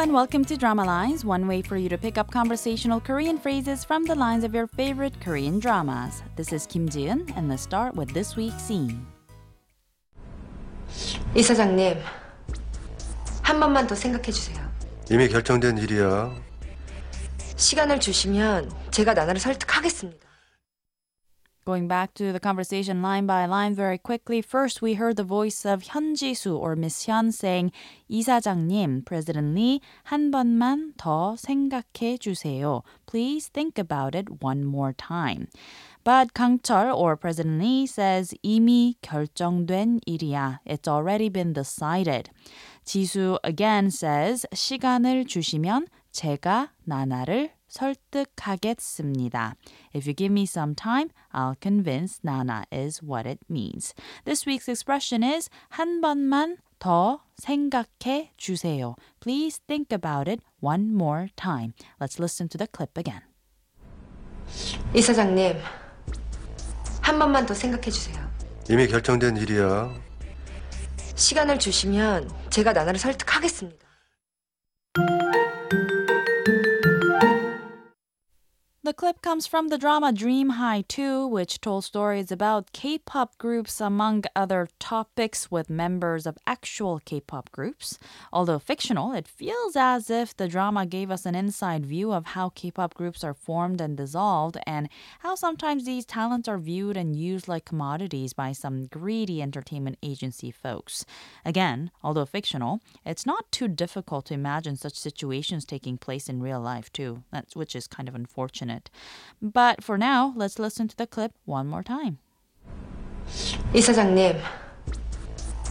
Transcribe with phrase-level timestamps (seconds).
[0.00, 3.84] and welcome to Drama Lines, one way for you to pick up conversational Korean phrases
[3.84, 6.22] from the lines of your favorite Korean dramas.
[6.36, 9.06] This is Kim Ji-eun, and let's start with this week's scene.
[11.34, 11.98] 이사장님,
[13.42, 14.58] 한 번만 더 생각해 주세요.
[15.10, 16.34] 이미 결정된 일이야.
[17.56, 20.29] 시간을 주시면 제가 나나를 설득하겠습니다.
[21.65, 25.65] Going back to the conversation line by line very quickly, first we heard the voice
[25.65, 27.71] of Hyun Ji-soo or Miss Hyun saying,
[28.07, 32.83] 이사장님, President Lee, 한 번만 더 생각해 주세요.
[33.07, 35.47] Please think about it one more time.
[36.03, 40.59] But 강철 or President Lee says, 이미 결정된 일이야.
[40.67, 42.29] It's already been decided.
[42.83, 49.54] 지수 again says, 시간을 주시면 제가 나나를 설득하겠습니다.
[49.94, 53.94] If you give me some time, I'll convince Nana is what it means.
[54.24, 58.96] This week's expression is 한 번만 더 생각해 주세요.
[59.20, 61.72] Please think about it one more time.
[62.00, 63.22] Let's listen to the clip again.
[64.94, 65.56] 이사장님,
[67.00, 68.28] 한 번만 더 생각해 주세요.
[68.68, 69.94] 이미 결정된 일이야.
[71.14, 73.89] 시간을 주시면 제가 나나를 설득하겠습니다.
[78.90, 83.38] The clip comes from the drama Dream High 2, which told stories about K pop
[83.38, 88.00] groups, among other topics, with members of actual K pop groups.
[88.32, 92.48] Although fictional, it feels as if the drama gave us an inside view of how
[92.48, 94.88] K pop groups are formed and dissolved, and
[95.20, 100.50] how sometimes these talents are viewed and used like commodities by some greedy entertainment agency
[100.50, 101.06] folks.
[101.44, 106.60] Again, although fictional, it's not too difficult to imagine such situations taking place in real
[106.60, 108.79] life, too, That's, which is kind of unfortunate.
[109.40, 112.18] But for now, let's listen to the clip one more time.
[113.74, 114.36] 이사장님,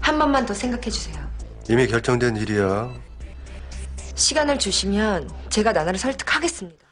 [0.00, 1.30] 한 번만 더 생각해 주세요.
[1.68, 2.92] 이미 결정된 일이야.
[4.14, 6.90] 시간을 주시면 제가 나나를 설득하겠습니다.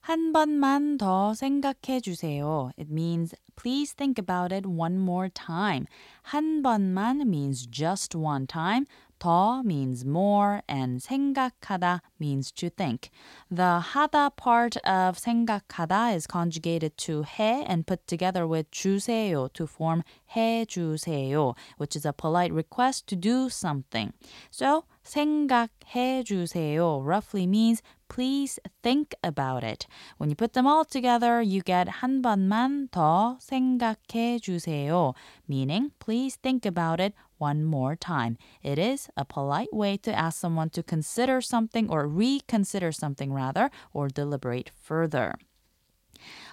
[0.00, 2.70] 한 번만 더 생각해 주세요.
[2.78, 5.84] It means please think about it one more time.
[6.22, 8.86] 한 번만 means just one time.
[9.23, 13.09] 더 means more and 생각하다 means to think.
[13.49, 19.65] The 하다 part of 생각하다 is conjugated to 해 and put together with 주세요 to
[19.65, 20.03] form
[20.35, 24.11] 해 주세요, which is a polite request to do something.
[24.51, 29.87] So 생각해 주세요 roughly means please think about it.
[30.17, 35.13] When you put them all together, you get 한 번만 더 생각해 주세요,
[35.47, 38.37] meaning please think about it one more time.
[38.61, 43.69] It is a polite way to ask someone to consider something or reconsider something rather
[43.93, 45.35] or deliberate further.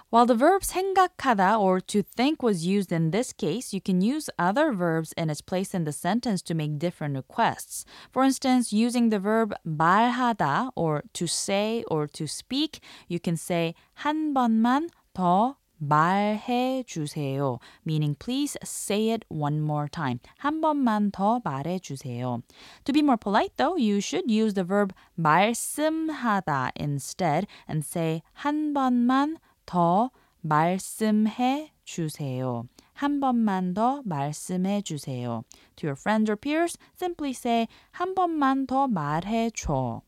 [0.09, 4.29] While the verb 생각하다 or to think was used in this case, you can use
[4.37, 7.85] other verbs in its place in the sentence to make different requests.
[8.11, 13.73] For instance, using the verb 말하다 or to say or to speak, you can say
[14.03, 17.59] 한 번만 더 말해 주세요.
[17.85, 20.19] Meaning, please say it one more time.
[20.37, 22.43] 한 번만 더 말해 주세요.
[22.85, 28.73] To be more polite, though, you should use the verb 말씀하다 instead and say 한
[28.73, 32.65] 번만 더 말씀해 주세요.
[32.93, 35.43] 한 번만 더 말씀해 주세요.
[35.77, 40.01] To your friends or peers, simply say 한 번만 더 말해 줘.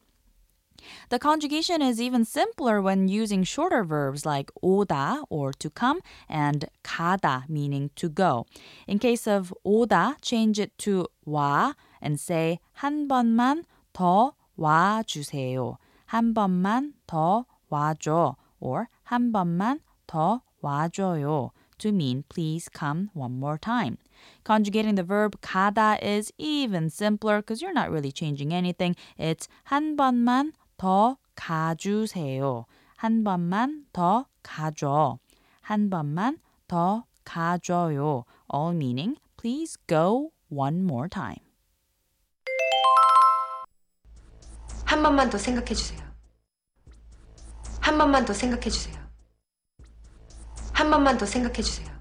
[1.10, 6.68] The conjugation is even simpler when using shorter verbs like 오다 or to come and
[6.84, 8.46] 가다 meaning to go.
[8.88, 13.64] In case of 오다, change it to 와 and say 한 번만
[13.94, 15.78] 더 와 주세요.
[16.06, 23.58] 한 번만 더 와줘 or 한 번만 더 와줘요 to mean please come one more
[23.58, 23.98] time.
[24.44, 28.96] Conjugating the verb 가다 is even simpler because you're not really changing anything.
[29.18, 32.66] It's 한 번만 더 가주세요.
[32.98, 35.18] 한 번만 더 가줘.
[35.62, 38.24] 한 번만 더 가줘요.
[38.54, 41.44] All meaning please go one more time.
[44.86, 46.07] 한 번만 더 생각해 주세요.
[47.98, 48.96] 한 번만 더 생각해 주세요.
[50.74, 51.94] 한 번만 더 생각해 주세요.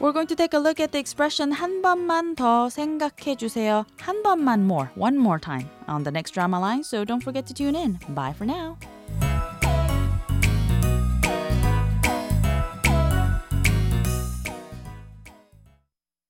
[0.00, 3.86] We're going to take a look at the expression 한 번만 더 생각해 주세요.
[3.98, 6.82] 한 번만 more, one more time on the next drama line.
[6.84, 7.98] So don't forget to tune in.
[8.14, 8.76] Bye for now.